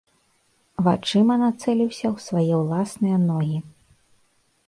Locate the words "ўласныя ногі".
2.63-3.59